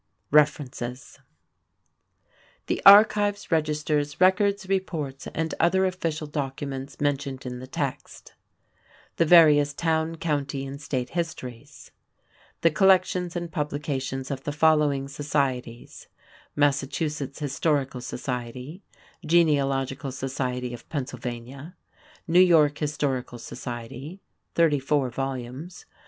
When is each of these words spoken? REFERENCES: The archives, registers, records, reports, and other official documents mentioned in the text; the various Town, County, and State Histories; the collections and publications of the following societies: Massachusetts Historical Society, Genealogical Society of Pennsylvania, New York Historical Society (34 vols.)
REFERENCES: 0.31 1.19
The 2.65 2.81
archives, 2.87 3.51
registers, 3.51 4.19
records, 4.19 4.67
reports, 4.67 5.27
and 5.35 5.53
other 5.59 5.85
official 5.85 6.25
documents 6.25 6.99
mentioned 6.99 7.45
in 7.45 7.59
the 7.59 7.67
text; 7.67 8.33
the 9.17 9.25
various 9.25 9.73
Town, 9.75 10.15
County, 10.15 10.65
and 10.65 10.81
State 10.81 11.09
Histories; 11.11 11.91
the 12.61 12.71
collections 12.71 13.35
and 13.35 13.51
publications 13.51 14.31
of 14.31 14.43
the 14.43 14.51
following 14.51 15.07
societies: 15.07 16.07
Massachusetts 16.55 17.37
Historical 17.37 18.01
Society, 18.01 18.81
Genealogical 19.23 20.11
Society 20.11 20.73
of 20.73 20.89
Pennsylvania, 20.89 21.75
New 22.27 22.39
York 22.39 22.75
Historical 22.79 23.37
Society 23.37 24.19
(34 24.55 25.11
vols.) 25.11 25.85